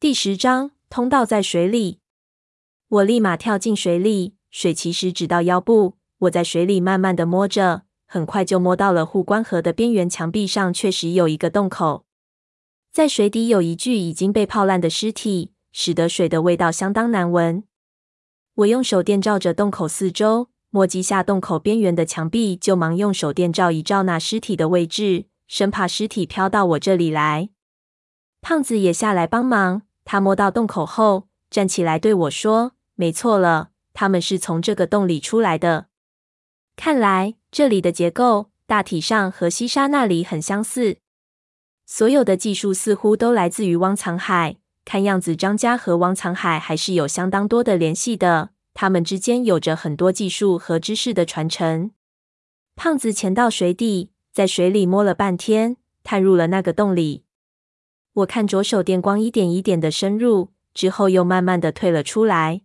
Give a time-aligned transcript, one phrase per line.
[0.00, 1.98] 第十章，通道在水里。
[2.88, 5.98] 我立马跳进水里，水其实只到腰部。
[6.20, 12.06] 我在水里慢慢的摸着，很快就摸到了护关河的边缘墙壁上，确实有一个洞口。
[12.90, 17.62] 在水底有一具已经被泡烂的尸体，使得水的味道相当难闻。
[18.54, 27.50] 我用手电照着洞口四周，摸几下洞口边缘的墙壁，就忙用手电照一照那尸体的位置，生怕尸体飘到我这里来。
[28.40, 35.86] 胖子也下来帮忙，他摸到洞口后，站起来对我说：“没错了，他们是从这个洞里出来的。
[36.76, 40.98] 看来这里的结构大体上和西沙那里很相似。
[41.86, 48.50] 所有的技术似乎都来自于汪藏海。”看样子，张家和汪藏海还是有相当多的联系的。
[48.72, 51.90] 他们之间有着很多技术和知识的传承。
[52.74, 57.24] 胖子潜到水底，在水里摸了半天，探入了那个洞里。
[58.12, 62.62] 我看着手电光一点一点的深入，之后又慢慢的退了出来。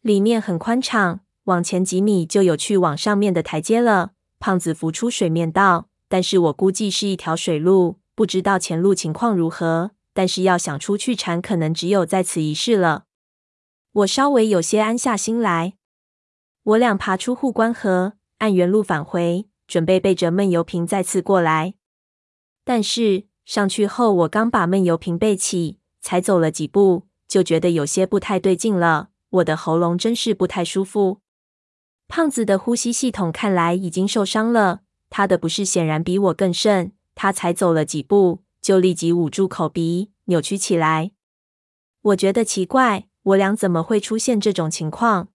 [0.00, 4.12] 里面很宽敞，往前几米就有去往上面的台阶了。
[4.38, 13.04] 胖子浮出水面道：“但是我估计是一条水路，不知道前路情况如何。”但是要想出去缠，可能只有在此一试了。
[13.92, 15.74] 我稍微有些安下心来。
[16.62, 21.74] 我俩爬出护关河，按原路返回，准备背着闷油瓶再次过来。
[22.64, 29.08] 但是上去后，我刚把闷油瓶背起，才走了几步，就觉得有些不太对劲了。
[29.30, 31.20] 我的喉咙真是不太舒服。
[32.08, 36.92] 胖子的呼吸系统看来已经受伤了，他的不适显然比我更甚。
[37.14, 38.42] 他才走了几步。
[38.60, 41.12] 就立即捂住口鼻，扭曲起来。
[42.02, 45.28] 我觉得奇怪，我俩怎么会出现这种情况？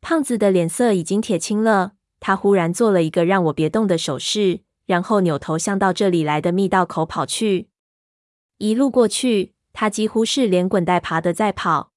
[0.00, 7.68] 胖子的脸色已经铁青了，他忽然做了一个让我别动的手势，然后扭头向到这里来的密道口跑去。
[8.56, 11.92] 一路过去，他几乎是连滚带爬的在跑。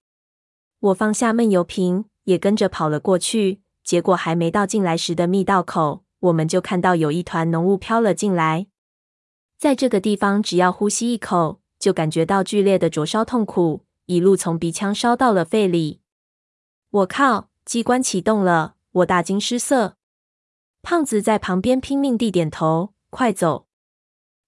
[0.80, 3.62] 我放下闷油瓶，也跟着跑了过去。
[3.82, 8.68] 结果还没到进来时的密道口，我们就看到有一团浓雾飘了进来。
[9.58, 16.02] 在这个地方，只要呼吸一口，就感觉到剧烈的灼烧痛苦，一路从鼻腔烧到了肺里。
[16.90, 17.50] 我靠！
[17.64, 18.76] 机关启动了！
[18.92, 19.96] 我大惊失色。
[20.84, 23.68] 胖子在旁边拼命地点头：“快走！”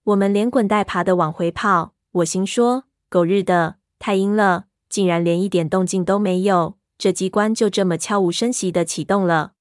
[0.04, 1.94] 我们连滚带爬的往回跑。
[2.12, 9.54] 我心说：“狗日的，太阴了，竟然连一点动静都没有，这机关就这么悄无声息地启动了。”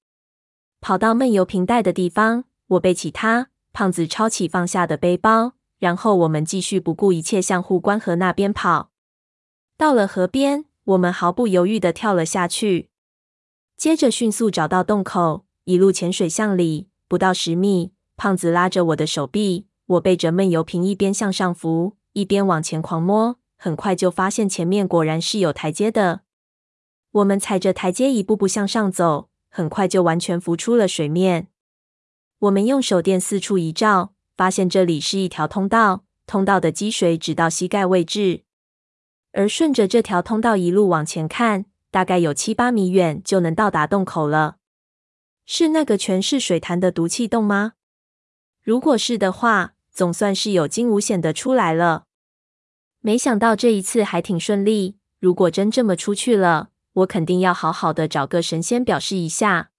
[0.80, 3.48] 跑到闷油瓶带的地方，我背起它。
[3.74, 8.90] 胖子抄起放下的背包，然后我们继续不顾一切向护关河那边跑。
[9.78, 12.90] 到了河边，我们毫不犹豫地跳了下去，
[13.78, 16.88] 接着迅速找到洞口，一路潜水向里。
[17.08, 23.36] 不到十米，胖子拉着我的手臂，我背着闷油瓶一边向上浮，一边往前狂摸。
[23.58, 26.22] 很快就发现前面果然是有台阶的。
[27.12, 31.48] 我们踩着台阶一步步向上走，很快就完全浮出了水面。
[32.38, 38.42] 我们用手电四处一照，发现这里是一条通道，通道的积水只到膝盖位置。
[39.32, 44.56] 而顺着这条通道一路往前看，大概有七八米远就能到达洞口了。
[45.44, 47.72] 是那个全是水潭的毒气洞吗？
[48.62, 52.04] 如果是的话，总算是有惊无险的出来了。
[53.00, 54.96] 没想到这一次还挺顺利。
[55.18, 59.70] 如果真这么出去了，我肯定要好好的找个神仙表示一下。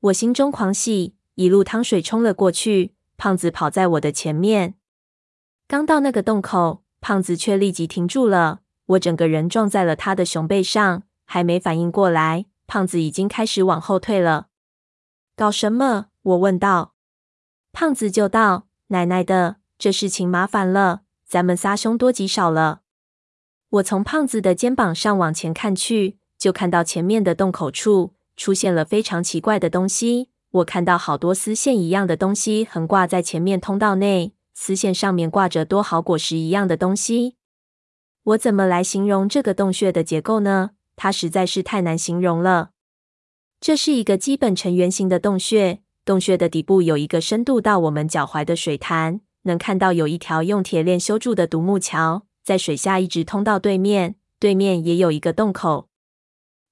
[0.00, 1.14] 我心中狂喜。
[1.34, 4.76] 一路汤水冲了过去，胖子跑在我的前面。
[5.68, 8.60] 刚到那个洞口，胖子却立即停住了。
[8.86, 14.46] 我整个人撞在了他的熊背上，还没反应过来，胖子已经开始往后退了。
[15.36, 16.06] 搞什么？
[16.22, 16.94] 我问道。
[17.70, 22.80] 胖子就道：“奶奶的，这事情麻烦了，咱们仨凶多吉少了。”
[23.68, 30.30] 我从胖子的肩膀上往前看去，就看到前面的洞口处出现了非常奇怪的东西。
[30.52, 37.36] 我看到好多丝线一样的东西横挂在前面通道内，丝线上面挂着多好果实一样的东西。
[38.22, 40.70] 我怎么来形容这个洞穴的结构呢？
[40.96, 42.70] 它实在是太难形容了。
[43.60, 55.88] 这是一个基本呈圆形的洞穴，洞穴的底部有一个深度到我们脚踝的水潭，能看到有一条用铁链修筑的独木桥，在水下一直通到对面，对面也有一个洞口。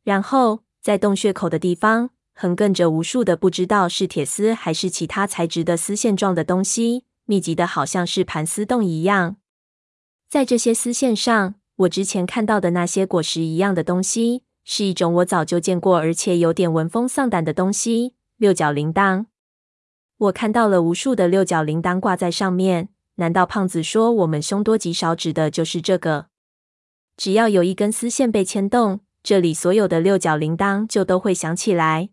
[0.04, 9.36] 然后在洞穴口的地方，横亘着无数的不知道是铁丝还是其他材质的丝线状的东西，密集的好像是盘丝洞一样。
[10.28, 19.26] 在这些丝线上，我之前看到的那些果实一样的东西，是一种我早就见过而且有点闻风丧胆的东西——六角铃铛。
[20.16, 22.88] 我看到了无数的六角铃铛挂在上面。
[23.16, 26.26] 难道胖子说我们凶多吉少指的就是这个？
[27.16, 32.10] 只要有一根丝线被牵动，这里所有的六角铃铛就都会响起来。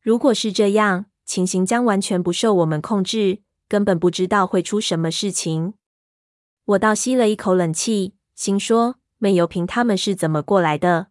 [0.00, 5.74] 如果是这样，情形将完全不受我们控制，根本不知道会出什么事情。
[6.66, 11.08] 我倒吸了一口冷气，心说：闷油瓶他们是怎么过来的？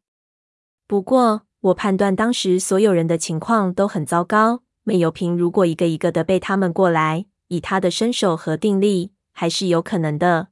[0.86, 4.64] 不过，我判断当时所有人的情况都很糟糕。
[4.84, 10.50] 闷油瓶如果一个一个的被他们过来，以他的身手和定力，还是有可能的。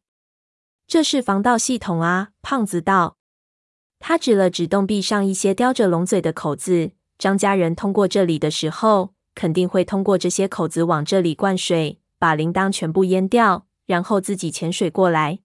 [0.87, 3.17] 这是防盗系统啊，胖子道。
[3.99, 6.91] 他指了指洞壁上一些叼着龙嘴的口子。
[7.17, 15.39] 张家人通过这里的时候，肯定会通过这些口子往这里灌水，把铃铛全部淹掉，然后自己潜水过来。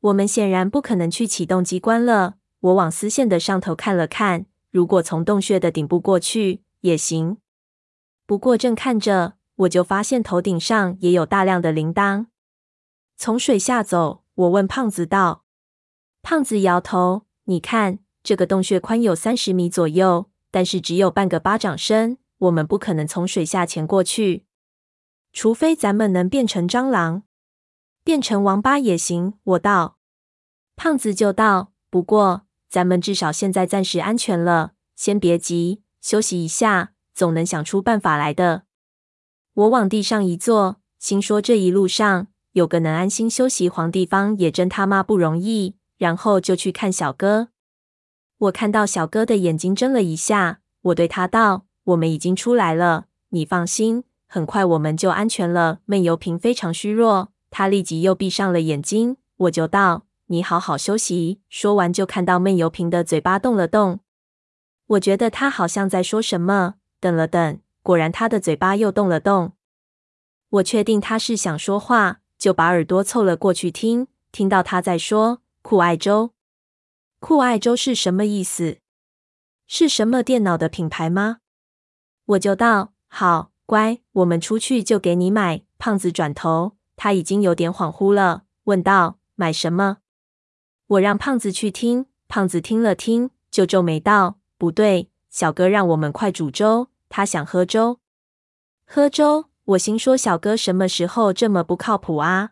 [0.00, 2.34] 我们显然不可能去启动机关了。
[2.62, 7.36] 我往丝线的上头看了看，如果从洞穴的顶部过去也行。
[8.26, 12.26] 不过正看着，我就发现头顶上也有大量的铃铛。
[13.16, 14.22] 从水下走。
[14.34, 15.44] 我问胖子道
[16.22, 24.46] ：“胖子摇头，你看这个洞穴宽有三十米左右，但是只有半个巴掌深，我们不可能从水下潜过去，
[25.34, 27.24] 除非咱们能变成蟑螂，
[28.02, 29.98] 变成王八也行。”我道。
[30.76, 38.62] 胖子就道：“不过咱们至少现在暂时安全了，先别急，休息一下，总能想出办法来的。”
[39.52, 42.28] 我往地上一坐，心说这一路上。
[42.52, 45.74] 有个能安心休息黄地方也真他妈不容易。
[45.98, 47.48] 然后就去看小哥。
[48.38, 59.18] 我看到小哥的眼睛睁了一下，我对他道：“我们已经出来了，你放心，很快我们就安全了。”闷油瓶非常虚弱，他立即又闭上了眼睛。
[59.36, 64.00] 我就道：“你好好休息。”说完就看到闷油瓶的嘴巴动了动。
[64.86, 66.74] 我觉得他好像在说什么。
[66.98, 69.52] 等了等，果然他的嘴巴又动了动。
[70.48, 72.18] 我确定他是想说话。
[72.38, 76.32] 就把耳朵凑了过去听，听到他在说“酷爱周”。
[77.20, 78.78] 酷爱周是什么意思？
[79.68, 81.38] 是什么电脑的品牌吗？
[82.24, 89.98] 我就道：“好，乖，我们出去就给你买。”胖子转头，他已经有点恍惚了，问道：“买什么？”
[90.86, 98.00] 我让胖子去听，胖子听了听，就皱眉道：“不对，小哥让我们快煮粥，他想喝粥。
[98.84, 102.50] 喝粥。”我心说：“小哥什么时候这么不靠谱啊？”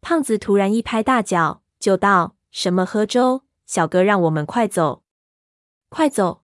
[0.00, 3.42] 胖子突然一拍大脚，就道：“什么喝粥？
[3.66, 5.02] 小哥让我们快走，
[5.88, 6.42] 快走，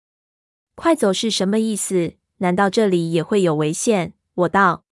[0.74, 2.14] 快走是什么意思？
[2.38, 4.84] 难道这里也会有危险？”我道。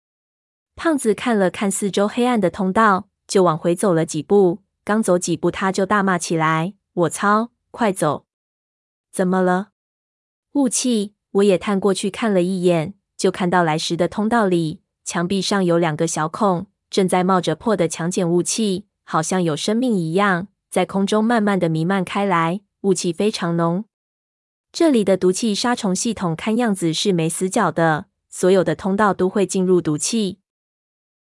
[0.74, 4.58] 胖子看了看四周黑暗的通道，就往回走了几步。
[4.84, 7.52] 刚走几步，他就大骂起来：“我操！
[7.70, 8.26] 快走！
[9.12, 9.68] 怎么了？
[10.52, 12.94] 雾气！”我也探过去看了一眼。
[13.16, 23.84] 就看到来时的通道里，墙壁上有两个小孔，正在冒着破的强碱雾气，好像有生命一样，在空中慢慢的弥漫开来，雾气非常浓。
[24.72, 30.40] 这里的毒气杀虫系统看样子是没死角的，所有的通道都会进入毒气。